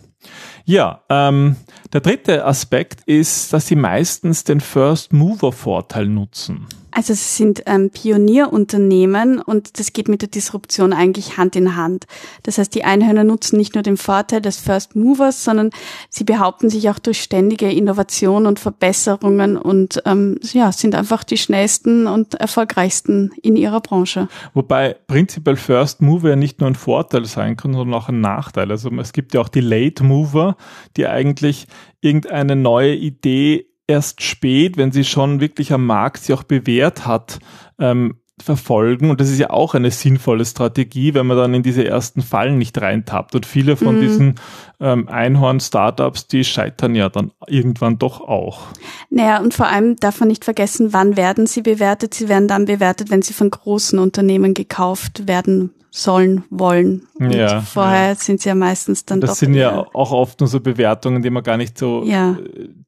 Ja, 0.65 1.03
ähm, 1.09 1.55
der 1.93 2.01
dritte 2.01 2.45
Aspekt 2.45 3.01
ist, 3.05 3.53
dass 3.53 3.67
sie 3.67 3.77
meistens 3.77 4.43
den 4.43 4.59
First 4.59 5.13
Mover 5.13 5.53
Vorteil 5.53 6.07
nutzen. 6.07 6.67
Also 6.99 7.13
es 7.13 7.37
sind 7.37 7.63
ähm, 7.65 7.91
Pionierunternehmen 7.91 9.41
und 9.41 9.79
das 9.79 9.93
geht 9.93 10.09
mit 10.09 10.21
der 10.21 10.27
Disruption 10.27 10.91
eigentlich 10.91 11.37
Hand 11.37 11.55
in 11.55 11.77
Hand. 11.77 12.07
Das 12.43 12.57
heißt, 12.57 12.75
die 12.75 12.83
Einhörner 12.83 13.23
nutzen 13.23 13.55
nicht 13.55 13.73
nur 13.73 13.83
den 13.83 13.95
Vorteil 13.95 14.41
des 14.41 14.57
First 14.57 14.97
Movers, 14.97 15.45
sondern 15.45 15.69
sie 16.09 16.25
behaupten 16.25 16.69
sich 16.69 16.89
auch 16.89 16.99
durch 16.99 17.21
ständige 17.21 17.71
Innovation 17.71 18.45
und 18.45 18.59
Verbesserungen 18.59 19.55
und 19.55 20.01
ähm, 20.05 20.41
ja, 20.51 20.73
sind 20.73 20.93
einfach 20.93 21.23
die 21.23 21.37
schnellsten 21.37 22.05
und 22.05 22.33
erfolgreichsten 22.33 23.31
in 23.41 23.55
ihrer 23.55 23.79
Branche. 23.79 24.27
Wobei 24.53 24.97
prinzipiell 25.07 25.55
First 25.55 26.01
Mover 26.01 26.31
ja 26.31 26.35
nicht 26.35 26.59
nur 26.59 26.69
ein 26.69 26.75
Vorteil 26.75 27.23
sein 27.23 27.55
kann, 27.55 27.71
sondern 27.71 27.93
auch 27.93 28.09
ein 28.09 28.19
Nachteil. 28.19 28.71
Also 28.71 28.89
es 28.99 29.13
gibt 29.13 29.33
ja 29.33 29.39
auch 29.39 29.47
die 29.47 29.61
Late 29.61 30.03
Mover, 30.03 30.57
die 30.97 31.07
eigentlich 31.07 31.65
irgendeine 32.01 32.57
neue 32.57 32.93
Idee 32.93 33.68
erst 33.89 34.21
spät, 34.21 34.77
wenn 34.77 34.91
sie 34.91 35.03
schon 35.03 35.41
wirklich 35.41 35.73
am 35.73 35.85
Markt 35.85 36.23
sich 36.23 36.35
auch 36.35 36.43
bewährt 36.43 37.05
hat, 37.05 37.39
ähm, 37.79 38.15
verfolgen. 38.41 39.09
Und 39.09 39.19
das 39.19 39.29
ist 39.29 39.39
ja 39.39 39.49
auch 39.49 39.75
eine 39.75 39.91
sinnvolle 39.91 40.45
Strategie, 40.45 41.13
wenn 41.13 41.27
man 41.27 41.35
dann 41.35 41.53
in 41.53 41.63
diese 41.63 41.85
ersten 41.85 42.21
Fallen 42.21 42.57
nicht 42.57 42.79
reintappt. 42.79 43.35
Und 43.35 43.45
viele 43.45 43.75
von 43.75 43.97
mhm. 43.97 44.01
diesen 44.01 44.35
ähm, 44.79 45.09
Einhorn-Startups, 45.09 46.27
die 46.27 46.43
scheitern 46.43 46.95
ja 46.95 47.09
dann 47.09 47.31
irgendwann 47.47 47.97
doch 47.97 48.21
auch. 48.21 48.67
Naja, 49.09 49.41
und 49.41 49.53
vor 49.53 49.67
allem 49.67 49.97
darf 49.97 50.19
man 50.19 50.29
nicht 50.29 50.45
vergessen, 50.45 50.93
wann 50.93 51.17
werden 51.17 51.47
sie 51.47 51.61
bewertet? 51.61 52.13
Sie 52.13 52.29
werden 52.29 52.47
dann 52.47 52.65
bewertet, 52.65 53.11
wenn 53.11 53.21
sie 53.21 53.33
von 53.33 53.49
großen 53.49 53.99
Unternehmen 53.99 54.53
gekauft 54.53 55.27
werden 55.27 55.73
sollen, 55.91 56.43
wollen. 56.49 57.07
Und 57.15 57.31
ja, 57.31 57.61
vorher 57.61 58.09
ja. 58.09 58.15
sind 58.15 58.41
sie 58.41 58.49
ja 58.49 58.55
meistens 58.55 59.05
dann 59.05 59.21
das 59.21 59.29
doch. 59.29 59.31
Das 59.33 59.39
sind 59.39 59.53
ja 59.53 59.85
auch 59.93 60.11
oft 60.11 60.39
nur 60.39 60.47
so 60.47 60.59
Bewertungen, 60.59 61.21
die 61.21 61.29
man 61.29 61.43
gar 61.43 61.57
nicht 61.57 61.77
so, 61.77 62.03
ja. 62.03 62.37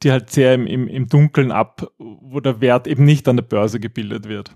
die 0.03 0.11
halt 0.11 0.29
sehr 0.29 0.53
im, 0.53 0.67
im, 0.67 0.87
im 0.87 1.07
Dunkeln 1.07 1.51
ab, 1.51 1.87
wo 1.97 2.39
der 2.39 2.61
Wert 2.61 2.87
eben 2.87 3.05
nicht 3.05 3.27
an 3.27 3.37
der 3.37 3.43
Börse 3.43 3.79
gebildet 3.79 4.27
wird. 4.27 4.55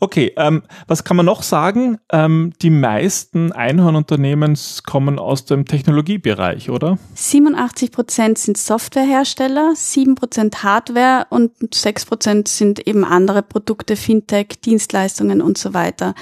Okay, 0.00 0.32
ähm, 0.36 0.62
was 0.86 1.04
kann 1.04 1.16
man 1.16 1.26
noch 1.26 1.42
sagen? 1.42 1.98
Ähm, 2.10 2.52
die 2.62 2.70
meisten 2.70 3.52
Einhornunternehmen 3.52 4.58
kommen 4.86 5.18
aus 5.18 5.44
dem 5.44 5.64
Technologiebereich, 5.64 6.70
oder? 6.70 6.98
87 7.14 7.92
Prozent 7.92 8.38
sind 8.38 8.58
Softwarehersteller, 8.58 9.72
7 9.74 10.14
Prozent 10.14 10.62
Hardware 10.62 11.26
und 11.30 11.52
6 11.72 12.06
Prozent 12.06 12.48
sind 12.48 12.86
eben 12.86 13.04
andere 13.04 13.42
Produkte, 13.42 13.96
Fintech, 13.96 14.60
Dienstleistungen 14.64 15.40
und 15.40 15.58
so 15.58 15.74
weiter. 15.74 16.14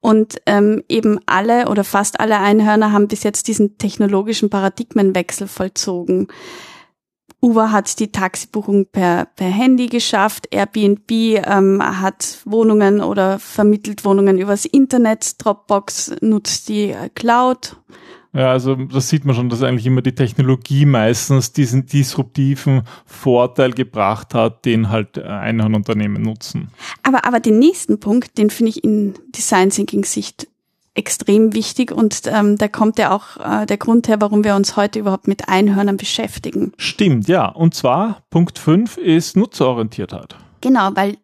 Und 0.00 0.40
ähm, 0.46 0.82
eben 0.88 1.20
alle 1.26 1.68
oder 1.68 1.84
fast 1.84 2.20
alle 2.20 2.38
Einhörner 2.38 2.92
haben 2.92 3.08
bis 3.08 3.22
jetzt 3.22 3.46
diesen 3.48 3.78
technologischen 3.78 4.50
Paradigmenwechsel 4.50 5.46
vollzogen. 5.46 6.28
Uber 7.42 7.72
hat 7.72 7.98
die 7.98 8.12
Taxibuchung 8.12 8.86
per, 8.86 9.26
per 9.26 9.48
Handy 9.48 9.88
geschafft. 9.88 10.46
Airbnb 10.52 11.10
ähm, 11.10 11.82
hat 11.82 12.38
Wohnungen 12.44 13.00
oder 13.00 13.40
vermittelt 13.40 14.04
Wohnungen 14.04 14.38
übers 14.38 14.64
Internet. 14.64 15.44
Dropbox 15.44 16.14
nutzt 16.20 16.68
die 16.68 16.90
äh, 16.90 17.08
Cloud. 17.12 17.76
Ja, 18.32 18.50
also 18.50 18.76
das 18.76 19.08
sieht 19.08 19.26
man 19.26 19.34
schon, 19.34 19.50
dass 19.50 19.62
eigentlich 19.62 19.86
immer 19.86 20.00
die 20.00 20.14
Technologie 20.14 20.86
meistens 20.86 21.52
diesen 21.52 21.84
disruptiven 21.84 22.82
Vorteil 23.04 23.72
gebracht 23.72 24.34
hat, 24.34 24.64
den 24.64 24.88
halt 24.88 25.18
äh, 25.18 25.22
Einhornunternehmen 25.22 26.22
nutzen. 26.22 26.68
Aber, 27.02 27.26
aber 27.26 27.40
den 27.40 27.58
nächsten 27.58 28.00
Punkt, 28.00 28.38
den 28.38 28.50
finde 28.50 28.70
ich 28.70 28.84
in 28.84 29.14
Design 29.34 29.70
Thinking 29.70 30.04
Sicht 30.04 30.46
extrem 30.94 31.54
wichtig 31.54 31.90
und 31.90 32.22
ähm, 32.26 32.58
da 32.58 32.68
kommt 32.68 32.98
ja 32.98 33.14
auch 33.14 33.38
äh, 33.38 33.66
der 33.66 33.78
Grund 33.78 34.08
her, 34.08 34.20
warum 34.20 34.44
wir 34.44 34.54
uns 34.54 34.76
heute 34.76 34.98
überhaupt 34.98 35.26
mit 35.26 35.48
Einhörnern 35.48 35.96
beschäftigen. 35.96 36.72
Stimmt, 36.76 37.28
ja. 37.28 37.48
Und 37.48 37.74
zwar 37.74 38.22
Punkt 38.30 38.58
5 38.58 38.98
ist 38.98 39.36
Nutzerorientiertheit. 39.36 40.36
Genau, 40.60 40.90
weil 40.94 41.16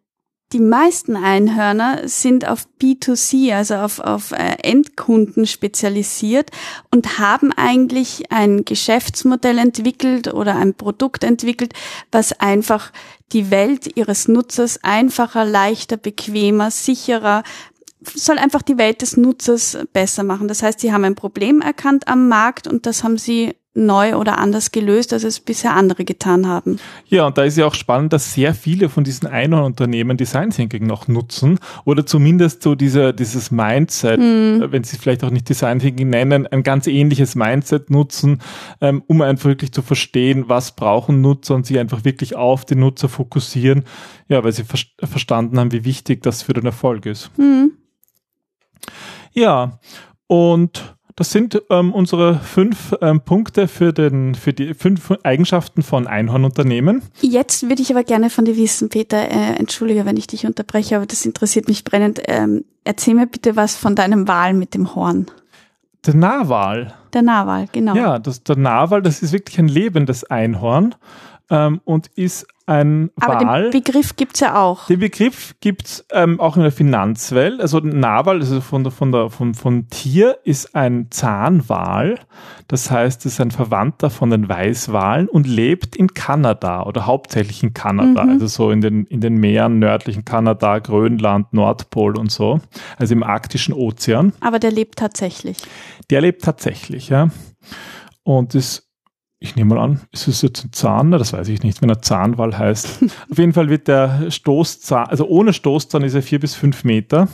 die 0.51 0.59
meisten 0.59 1.15
Einhörner 1.15 2.07
sind 2.07 2.47
auf 2.47 2.67
B2C, 2.81 3.53
also 3.53 3.75
auf, 3.75 3.99
auf 3.99 4.31
äh, 4.31 4.57
Endkunden 4.63 5.45
spezialisiert 5.45 6.49
und 6.89 7.19
haben 7.19 7.51
eigentlich 7.55 8.31
ein 8.31 8.65
Geschäftsmodell 8.65 9.59
entwickelt 9.59 10.33
oder 10.33 10.55
ein 10.55 10.73
Produkt 10.73 11.23
entwickelt, 11.23 11.73
was 12.11 12.39
einfach 12.39 12.91
die 13.31 13.51
Welt 13.51 13.95
ihres 13.95 14.27
Nutzers 14.27 14.83
einfacher, 14.83 15.45
leichter, 15.45 15.97
bequemer, 15.97 16.71
sicherer, 16.71 17.43
soll 18.01 18.37
einfach 18.37 18.61
die 18.61 18.77
Welt 18.77 19.01
des 19.01 19.17
Nutzers 19.17 19.77
besser 19.93 20.23
machen. 20.23 20.47
Das 20.47 20.63
heißt, 20.63 20.79
sie 20.79 20.93
haben 20.93 21.03
ein 21.03 21.15
Problem 21.15 21.61
erkannt 21.61 22.07
am 22.07 22.27
Markt 22.27 22.67
und 22.67 22.85
das 22.85 23.03
haben 23.03 23.17
sie 23.17 23.55
neu 23.75 24.15
oder 24.15 24.39
anders 24.39 24.71
gelöst, 24.71 25.13
als 25.13 25.23
es 25.23 25.39
bisher 25.39 25.75
andere 25.75 26.03
getan 26.03 26.47
haben. 26.47 26.79
Ja, 27.07 27.27
und 27.27 27.37
da 27.37 27.43
ist 27.43 27.57
ja 27.57 27.65
auch 27.65 27.75
spannend, 27.75 28.13
dass 28.13 28.33
sehr 28.33 28.53
viele 28.53 28.89
von 28.89 29.03
diesen 29.03 29.27
Einhornunternehmen 29.27 30.17
Design 30.17 30.49
Thinking 30.49 30.87
noch 30.87 31.07
nutzen 31.07 31.59
oder 31.85 32.05
zumindest 32.05 32.63
so 32.63 32.75
diese, 32.75 33.13
dieses 33.13 33.51
Mindset, 33.51 34.19
hm. 34.19 34.67
wenn 34.71 34.83
sie 34.83 34.97
vielleicht 34.97 35.23
auch 35.23 35.29
nicht 35.29 35.47
Design 35.47 35.79
Thinking 35.79 36.09
nennen, 36.09 36.47
ein 36.47 36.63
ganz 36.63 36.87
ähnliches 36.87 37.35
Mindset 37.35 37.91
nutzen, 37.91 38.41
ähm, 38.81 39.03
um 39.07 39.21
einfach 39.21 39.49
wirklich 39.49 39.71
zu 39.71 39.83
verstehen, 39.83 40.45
was 40.47 40.75
brauchen 40.75 41.21
Nutzer 41.21 41.55
und 41.55 41.65
sich 41.65 41.77
einfach 41.77 42.03
wirklich 42.03 42.35
auf 42.35 42.65
den 42.65 42.79
Nutzer 42.79 43.07
fokussieren, 43.07 43.83
ja, 44.27 44.43
weil 44.43 44.51
sie 44.51 44.63
ver 44.63 44.79
verstanden 45.07 45.59
haben, 45.59 45.71
wie 45.71 45.85
wichtig 45.85 46.23
das 46.23 46.41
für 46.41 46.53
den 46.53 46.65
Erfolg 46.65 47.05
ist. 47.05 47.31
Hm. 47.37 47.71
Ja, 49.33 49.79
und 50.27 50.95
das 51.19 51.31
sind 51.31 51.61
ähm, 51.69 51.93
unsere 51.93 52.35
fünf 52.35 52.95
ähm, 53.01 53.19
Punkte 53.19 53.67
für, 53.67 53.91
den, 53.91 54.35
für 54.35 54.53
die 54.53 54.73
fünf 54.73 55.11
Eigenschaften 55.23 55.83
von 55.83 56.07
Einhornunternehmen. 56.07 57.01
Jetzt 57.19 57.67
würde 57.67 57.81
ich 57.81 57.91
aber 57.91 58.05
gerne 58.05 58.29
von 58.29 58.45
dir 58.45 58.55
wissen, 58.55 58.87
Peter, 58.87 59.17
äh, 59.17 59.55
entschuldige, 59.57 60.05
wenn 60.05 60.15
ich 60.15 60.27
dich 60.27 60.45
unterbreche, 60.45 60.95
aber 60.95 61.05
das 61.05 61.25
interessiert 61.25 61.67
mich 61.67 61.83
brennend. 61.83 62.21
Ähm, 62.27 62.63
erzähl 62.85 63.15
mir 63.15 63.27
bitte 63.27 63.57
was 63.57 63.75
von 63.75 63.95
deinem 63.95 64.29
Wal 64.29 64.53
mit 64.53 64.73
dem 64.73 64.95
Horn. 64.95 65.25
Der 66.05 66.15
Narwal. 66.15 66.93
Der 67.11 67.21
Narwal, 67.21 67.65
genau. 67.69 67.95
Ja, 67.95 68.17
das, 68.19 68.43
der 68.43 68.55
Narwal, 68.55 69.01
das 69.01 69.21
ist 69.21 69.33
wirklich 69.33 69.59
ein 69.59 69.67
lebendes 69.67 70.23
Einhorn 70.23 70.95
ähm, 71.49 71.81
und 71.83 72.07
ist 72.15 72.47
ein 72.69 73.09
Aber 73.19 73.43
Wal. 73.43 73.63
den 73.63 73.83
Begriff 73.83 74.15
gibt's 74.15 74.39
ja 74.41 74.61
auch. 74.61 74.85
Den 74.85 74.99
Begriff 74.99 75.55
gibt's 75.59 76.05
ähm, 76.11 76.39
auch 76.39 76.55
in 76.55 76.61
der 76.61 76.71
Finanzwelt. 76.71 77.59
Also 77.59 77.79
Narwal, 77.79 78.41
also 78.41 78.61
von 78.61 78.83
der, 78.83 78.91
von 78.91 79.11
der, 79.11 79.31
von, 79.31 79.55
von 79.55 79.87
Tier 79.89 80.37
ist 80.43 80.75
ein 80.75 81.07
Zahnwal. 81.09 82.19
Das 82.67 82.91
heißt, 82.91 83.25
es 83.25 83.33
ist 83.33 83.41
ein 83.41 83.49
Verwandter 83.49 84.11
von 84.11 84.29
den 84.29 84.47
Weißwalen 84.47 85.27
und 85.27 85.47
lebt 85.47 85.95
in 85.95 86.13
Kanada 86.13 86.83
oder 86.83 87.07
hauptsächlich 87.07 87.63
in 87.63 87.73
Kanada. 87.73 88.25
Mhm. 88.25 88.29
Also 88.29 88.45
so 88.45 88.69
in 88.69 88.81
den, 88.81 89.05
in 89.05 89.19
den 89.19 89.37
Meeren 89.37 89.79
nördlichen 89.79 90.23
Kanada, 90.23 90.77
Grönland, 90.77 91.51
Nordpol 91.53 92.19
und 92.19 92.31
so. 92.31 92.61
Also 92.97 93.15
im 93.15 93.23
arktischen 93.23 93.73
Ozean. 93.73 94.33
Aber 94.41 94.59
der 94.59 94.71
lebt 94.71 94.99
tatsächlich. 94.99 95.57
Der 96.11 96.21
lebt 96.21 96.43
tatsächlich, 96.43 97.09
ja. 97.09 97.29
Und 98.21 98.53
ist 98.53 98.88
ich 99.39 99.55
nehme 99.55 99.75
mal 99.75 99.81
an, 99.81 100.01
ist 100.11 100.27
es 100.27 100.41
jetzt 100.41 100.65
ein 100.65 100.73
Zahn? 100.73 101.11
Das 101.11 101.31
weiß 101.31 101.47
ich 101.47 101.63
nicht, 101.63 101.81
wenn 101.81 101.89
er 101.89 102.01
Zahnwall 102.01 102.57
heißt. 102.57 103.03
Auf 103.31 103.37
jeden 103.37 103.53
Fall 103.53 103.69
wird 103.69 103.87
der 103.87 104.29
Stoßzahn, 104.29 105.07
also 105.07 105.27
ohne 105.27 105.53
Stoßzahn 105.53 106.03
ist 106.03 106.13
er 106.13 106.21
vier 106.21 106.39
bis 106.39 106.55
fünf 106.55 106.83
Meter 106.83 107.29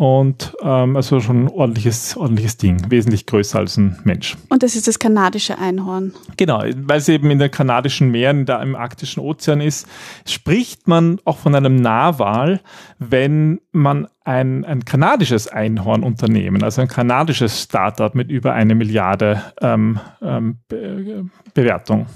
und 0.00 0.56
ähm, 0.62 0.96
also 0.96 1.20
schon 1.20 1.44
ein 1.44 1.48
ordentliches, 1.48 2.16
ordentliches 2.16 2.56
Ding, 2.56 2.90
wesentlich 2.90 3.26
größer 3.26 3.58
als 3.58 3.76
ein 3.76 3.98
Mensch. 4.04 4.34
Und 4.48 4.62
das 4.62 4.74
ist 4.74 4.88
das 4.88 4.98
kanadische 4.98 5.58
Einhorn. 5.58 6.14
Genau, 6.38 6.62
weil 6.74 6.96
es 6.96 7.08
eben 7.10 7.30
in 7.30 7.38
den 7.38 7.50
kanadischen 7.50 8.10
Meeren, 8.10 8.46
da 8.46 8.62
im 8.62 8.76
arktischen 8.76 9.22
Ozean 9.22 9.60
ist, 9.60 9.86
spricht 10.26 10.88
man 10.88 11.20
auch 11.26 11.36
von 11.36 11.54
einem 11.54 11.76
Nahwal, 11.76 12.60
wenn 12.98 13.60
man 13.72 14.08
ein, 14.24 14.64
ein 14.64 14.86
kanadisches 14.86 15.48
Einhornunternehmen, 15.48 16.62
also 16.62 16.80
ein 16.80 16.88
kanadisches 16.88 17.60
Startup 17.60 18.14
mit 18.14 18.30
über 18.30 18.54
eine 18.54 18.74
Milliarde 18.74 19.42
ähm, 19.60 20.00
ähm, 20.22 20.60
Be 20.68 21.26
Bewertung. 21.52 22.06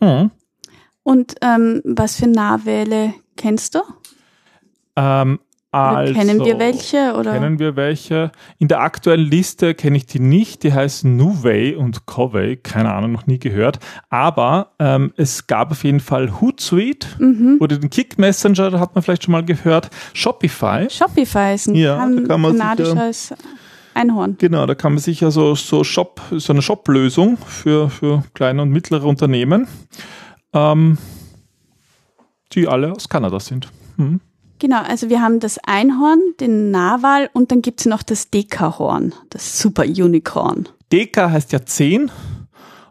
Hm. 0.00 0.30
Und 1.02 1.34
ähm, 1.42 1.82
was 1.84 2.14
für 2.14 2.28
Nahwähle 2.28 3.14
kennst 3.36 3.74
du? 3.74 3.80
Ähm, 4.94 5.40
also, 5.72 6.12
kennen 6.12 6.44
wir 6.44 6.58
welche? 6.58 7.14
Oder? 7.18 7.32
Kennen 7.32 7.58
wir 7.58 7.76
welche? 7.76 8.30
In 8.58 8.68
der 8.68 8.80
aktuellen 8.80 9.24
Liste 9.24 9.74
kenne 9.74 9.96
ich 9.96 10.04
die 10.04 10.20
nicht. 10.20 10.64
Die 10.64 10.72
heißen 10.72 11.16
Nuvei 11.16 11.76
und 11.78 12.04
Covey. 12.04 12.58
Keine 12.58 12.92
Ahnung, 12.92 13.12
noch 13.12 13.26
nie 13.26 13.38
gehört. 13.38 13.78
Aber 14.10 14.72
ähm, 14.78 15.14
es 15.16 15.46
gab 15.46 15.70
auf 15.70 15.82
jeden 15.84 16.00
Fall 16.00 16.40
Hootsuite 16.40 17.06
mhm. 17.18 17.56
oder 17.60 17.78
den 17.78 17.88
Kick 17.88 18.18
Messenger, 18.18 18.70
da 18.70 18.80
hat 18.80 18.94
man 18.94 19.02
vielleicht 19.02 19.24
schon 19.24 19.32
mal 19.32 19.44
gehört. 19.44 19.88
Shopify. 20.12 20.88
Shopify 20.90 21.54
ist 21.54 21.68
ein 21.68 21.74
ja, 21.74 21.96
kan 21.96 22.28
kanadisches 22.28 23.32
Einhorn. 23.94 24.36
Genau, 24.38 24.66
da 24.66 24.74
kann 24.74 24.92
man 24.92 25.00
sich 25.00 25.24
also 25.24 25.54
so 25.54 25.84
Shop, 25.84 26.20
so 26.32 26.52
eine 26.52 26.60
Shop-Lösung 26.60 27.38
für, 27.38 27.88
für 27.88 28.24
kleine 28.34 28.60
und 28.60 28.70
mittlere 28.70 29.04
Unternehmen, 29.04 29.68
ähm, 30.52 30.98
die 32.52 32.68
alle 32.68 32.92
aus 32.92 33.08
Kanada 33.08 33.40
sind. 33.40 33.68
Mhm. 33.96 34.20
Genau, 34.62 34.80
also 34.80 35.10
wir 35.10 35.20
haben 35.20 35.40
das 35.40 35.58
Einhorn, 35.64 36.20
den 36.38 36.70
Narwal 36.70 37.28
und 37.32 37.50
dann 37.50 37.62
gibt 37.62 37.80
es 37.80 37.86
noch 37.86 38.04
das 38.04 38.30
Dekahorn, 38.30 39.12
das 39.28 39.58
Super 39.58 39.82
Unicorn. 39.82 40.68
Deka 40.92 41.32
heißt 41.32 41.50
ja 41.50 41.66
10 41.66 42.12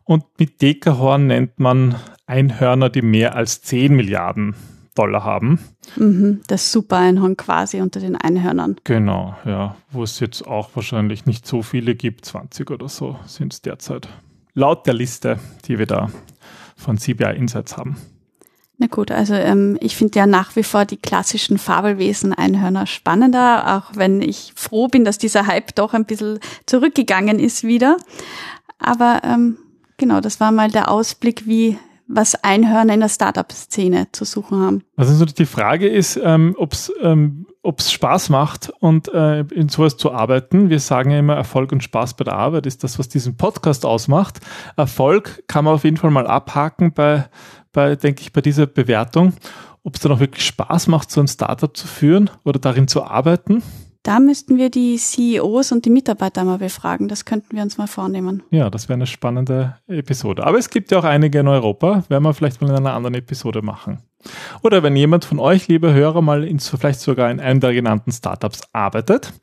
und 0.03 0.25
mit 0.37 0.61
Dekahorn 0.61 1.27
nennt 1.27 1.61
man 1.61 1.95
Einhörner, 2.25 2.89
die 2.89 3.01
mehr 3.01 3.37
als 3.37 3.61
10 3.61 3.95
Milliarden 3.95 4.53
Dollar 4.95 5.23
haben. 5.23 5.59
Mhm, 5.95 6.41
das 6.47 6.73
Super 6.73 6.97
Einhorn 6.97 7.37
quasi 7.37 7.79
unter 7.79 8.01
den 8.01 8.17
Einhörnern. 8.17 8.75
Genau, 8.83 9.37
ja, 9.45 9.77
wo 9.91 10.03
es 10.03 10.19
jetzt 10.19 10.45
auch 10.45 10.71
wahrscheinlich 10.73 11.25
nicht 11.25 11.47
so 11.47 11.61
viele 11.61 11.95
gibt, 11.95 12.25
20 12.25 12.69
oder 12.69 12.89
so 12.89 13.17
sind 13.25 13.53
es 13.53 13.61
derzeit. 13.61 14.09
Laut 14.53 14.85
der 14.87 14.93
Liste, 14.93 15.39
die 15.63 15.79
wir 15.79 15.85
da 15.85 16.11
von 16.75 16.97
CBI 16.97 17.33
Insights 17.37 17.77
haben. 17.77 17.95
Na 18.81 18.87
gut, 18.87 19.11
also 19.11 19.35
ähm, 19.35 19.77
ich 19.79 19.95
finde 19.95 20.17
ja 20.17 20.25
nach 20.25 20.55
wie 20.55 20.63
vor 20.63 20.85
die 20.85 20.97
klassischen 20.97 21.59
Fabelwesen-Einhörner 21.59 22.87
spannender, 22.87 23.77
auch 23.77 23.95
wenn 23.95 24.23
ich 24.23 24.53
froh 24.55 24.87
bin, 24.87 25.05
dass 25.05 25.19
dieser 25.19 25.45
Hype 25.45 25.75
doch 25.75 25.93
ein 25.93 26.05
bisschen 26.05 26.39
zurückgegangen 26.65 27.37
ist 27.37 27.63
wieder. 27.63 27.97
Aber 28.79 29.21
ähm, 29.23 29.59
genau, 29.97 30.19
das 30.19 30.39
war 30.39 30.51
mal 30.51 30.71
der 30.71 30.89
Ausblick, 30.89 31.45
wie 31.45 31.77
was 32.13 32.35
Einhörner 32.43 32.93
in 32.93 32.99
der 32.99 33.09
Startup-Szene 33.09 34.07
zu 34.11 34.25
suchen 34.25 34.59
haben. 34.59 34.83
Also 34.95 35.25
die 35.25 35.45
Frage 35.45 35.87
ist, 35.87 36.19
ähm, 36.21 36.55
ob 36.57 36.73
es 36.73 36.91
ähm, 37.01 37.45
ob 37.63 37.79
es 37.79 37.91
Spaß 37.91 38.29
macht 38.29 38.71
und 38.79 39.13
äh, 39.13 39.41
in 39.41 39.69
sowas 39.69 39.97
zu 39.97 40.11
arbeiten. 40.11 40.69
Wir 40.69 40.79
sagen 40.79 41.11
ja 41.11 41.19
immer, 41.19 41.35
Erfolg 41.35 41.71
und 41.71 41.83
Spaß 41.83 42.15
bei 42.15 42.23
der 42.23 42.33
Arbeit 42.33 42.65
ist 42.65 42.83
das, 42.83 42.97
was 42.97 43.07
diesen 43.07 43.37
Podcast 43.37 43.85
ausmacht. 43.85 44.39
Erfolg 44.77 45.43
kann 45.47 45.65
man 45.65 45.75
auf 45.75 45.83
jeden 45.83 45.97
Fall 45.97 46.11
mal 46.11 46.25
abhaken 46.25 46.93
bei, 46.93 47.29
bei 47.71 47.95
denke 47.95 48.21
ich, 48.21 48.33
bei 48.33 48.41
dieser 48.41 48.65
Bewertung. 48.65 49.33
Ob 49.83 49.95
es 49.95 50.01
dann 50.01 50.11
auch 50.11 50.19
wirklich 50.19 50.45
Spaß 50.45 50.87
macht, 50.87 51.11
so 51.11 51.21
ein 51.21 51.27
Startup 51.27 51.75
zu 51.75 51.87
führen 51.87 52.29
oder 52.43 52.59
darin 52.59 52.87
zu 52.87 53.03
arbeiten. 53.03 53.63
Da 54.03 54.19
müssten 54.19 54.57
wir 54.57 54.71
die 54.71 54.97
CEOs 54.97 55.71
und 55.71 55.85
die 55.85 55.91
Mitarbeiter 55.91 56.43
mal 56.43 56.57
befragen. 56.57 57.07
Das 57.07 57.23
könnten 57.23 57.55
wir 57.55 57.61
uns 57.61 57.77
mal 57.77 57.85
vornehmen. 57.85 58.41
Ja, 58.49 58.71
das 58.71 58.89
wäre 58.89 58.95
eine 58.95 59.05
spannende 59.05 59.75
Episode. 59.87 60.43
Aber 60.43 60.57
es 60.57 60.71
gibt 60.71 60.91
ja 60.91 60.97
auch 60.97 61.03
einige 61.03 61.39
in 61.39 61.47
Europa, 61.47 62.03
werden 62.09 62.23
wir 62.23 62.33
vielleicht 62.33 62.61
mal 62.61 62.69
in 62.69 62.77
einer 62.77 62.93
anderen 62.93 63.13
Episode 63.13 63.61
machen. 63.61 63.99
Oder 64.63 64.81
wenn 64.81 64.95
jemand 64.95 65.25
von 65.25 65.39
euch, 65.39 65.67
liebe 65.67 65.93
Hörer, 65.93 66.21
mal 66.23 66.43
in, 66.43 66.59
vielleicht 66.59 66.99
sogar 66.99 67.29
in 67.29 67.39
einem 67.39 67.59
der 67.59 67.73
genannten 67.73 68.11
Startups 68.11 68.61
arbeitet, 68.73 69.33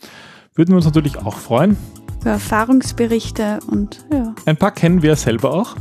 würden 0.55 0.71
wir 0.71 0.77
uns 0.77 0.87
natürlich 0.87 1.17
auch 1.19 1.37
freuen. 1.37 1.77
Über 2.21 2.31
Erfahrungsberichte 2.31 3.61
und 3.71 4.05
ja. 4.13 4.35
Ein 4.45 4.57
paar 4.57 4.73
kennen 4.73 5.03
wir 5.03 5.15
selber 5.15 5.55
auch, 5.55 5.77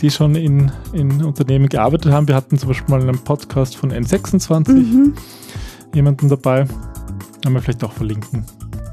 die 0.00 0.10
schon 0.10 0.34
in, 0.34 0.72
in 0.92 1.24
Unternehmen 1.24 1.68
gearbeitet 1.68 2.10
haben. 2.10 2.26
Wir 2.26 2.34
hatten 2.34 2.58
zum 2.58 2.70
Beispiel 2.70 2.92
mal 2.92 3.02
einen 3.02 3.20
Podcast 3.20 3.76
von 3.76 3.92
N26 3.92 4.72
mhm. 4.72 5.14
jemanden 5.94 6.28
dabei. 6.28 6.66
Können 7.46 7.58
wir 7.58 7.62
vielleicht 7.62 7.84
auch 7.84 7.92
verlinken. 7.92 8.44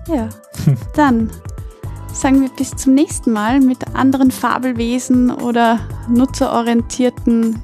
Ja, 0.08 0.30
dann 0.96 1.32
sagen 2.14 2.40
wir 2.40 2.50
bis 2.50 2.70
zum 2.76 2.94
nächsten 2.94 3.32
Mal 3.32 3.60
mit 3.60 3.96
anderen 3.96 4.30
Fabelwesen 4.30 5.32
oder 5.32 5.80
nutzerorientierten 6.08 7.60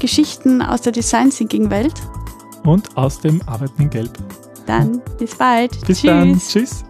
Geschichten 0.00 0.62
aus 0.62 0.80
der 0.80 0.92
Design 0.92 1.28
Thinking 1.28 1.68
Welt. 1.68 2.00
Und 2.64 2.96
aus 2.96 3.20
dem 3.20 3.42
Arbeiten 3.46 3.82
in 3.82 3.90
Gelb. 3.90 4.18
Dann 4.66 5.02
bis 5.18 5.34
bald. 5.34 5.72
Bis 5.86 6.00
Tschüss. 6.00 6.10
dann. 6.10 6.38
Tschüss. 6.38 6.84